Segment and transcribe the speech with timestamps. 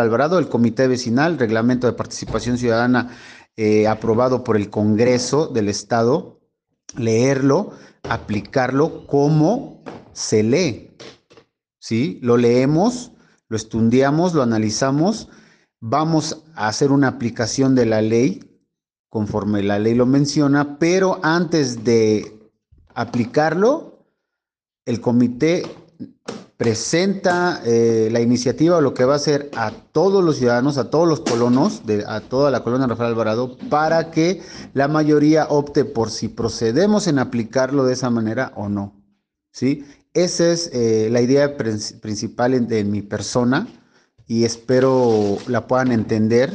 [0.00, 3.16] Alvarado, el Comité Vecinal, Reglamento de Participación Ciudadana
[3.56, 6.40] eh, aprobado por el Congreso del Estado,
[6.96, 10.96] leerlo, aplicarlo como se lee.
[11.78, 12.18] ¿Sí?
[12.22, 13.12] Lo leemos,
[13.48, 15.28] lo estudiamos, lo analizamos,
[15.80, 18.50] vamos a hacer una aplicación de la ley
[19.10, 22.38] conforme la ley lo menciona, pero antes de
[22.94, 24.06] aplicarlo,
[24.86, 25.64] el comité
[26.60, 30.90] presenta eh, la iniciativa o lo que va a hacer a todos los ciudadanos, a
[30.90, 34.42] todos los colonos, de, a toda la colonia Rafael Alvarado, para que
[34.74, 38.92] la mayoría opte por si procedemos en aplicarlo de esa manera o no.
[39.50, 39.86] ¿sí?
[40.12, 43.66] Esa es eh, la idea principal de mi persona
[44.26, 46.52] y espero la puedan entender.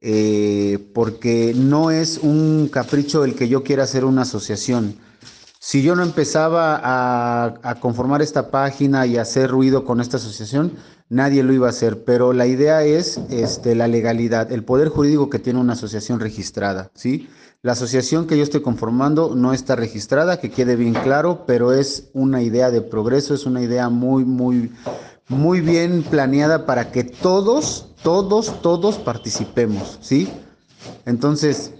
[0.00, 4.96] Eh, porque no es un capricho el que yo quiera hacer una asociación.
[5.66, 10.74] Si yo no empezaba a, conformar esta página y hacer ruido con esta asociación,
[11.08, 12.04] nadie lo iba a hacer.
[12.04, 16.92] Pero la idea es este, la legalidad, el poder jurídico que tiene una asociación registrada.
[16.94, 17.28] ¿sí?
[17.62, 22.10] La asociación que yo estoy conformando no está registrada, que quede bien claro, pero es
[22.12, 24.70] una idea de progreso, es una idea muy, muy,
[25.26, 29.98] muy bien planeada para que todos, todos, todos participemos.
[30.00, 30.28] ¿sí?
[31.06, 31.72] Entonces,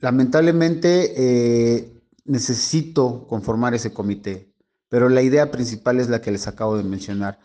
[0.00, 1.12] lamentablemente...
[1.14, 1.92] Eh,
[2.24, 4.52] necesito conformar ese comité,
[4.88, 7.38] pero la idea principal es la que les acabo de mencionar.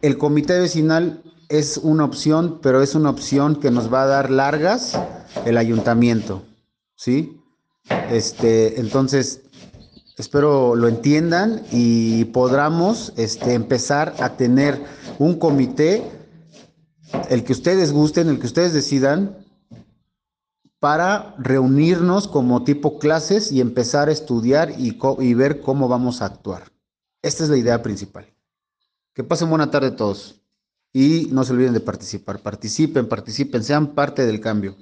[0.00, 4.30] El comité vecinal es una opción, pero es una opción que nos va a dar
[4.30, 4.98] largas
[5.44, 6.44] el ayuntamiento,
[6.94, 7.40] ¿sí?
[8.10, 9.42] Este, entonces,
[10.18, 14.82] espero lo entiendan y podamos este, empezar a tener
[15.18, 16.02] un comité,
[17.30, 19.47] el que ustedes gusten, el que ustedes decidan,
[20.80, 26.70] para reunirnos como tipo clases y empezar a estudiar y, ver cómo vamos a actuar.
[27.22, 28.26] Esta es la idea principal.
[29.12, 30.40] Que pasen buena tarde todos
[30.92, 32.40] y no se olviden de participar.
[32.40, 34.76] Participen, participen, sean parte del cambio.